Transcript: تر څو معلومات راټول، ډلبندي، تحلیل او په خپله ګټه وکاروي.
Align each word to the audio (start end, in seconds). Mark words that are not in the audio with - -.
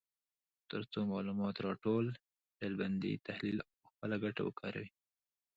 تر 0.69 0.81
څو 0.91 0.99
معلومات 1.13 1.55
راټول، 1.67 2.05
ډلبندي، 2.59 3.13
تحلیل 3.27 3.57
او 3.65 3.71
په 3.81 3.87
خپله 3.93 4.15
ګټه 4.23 4.41
وکاروي. 4.45 4.89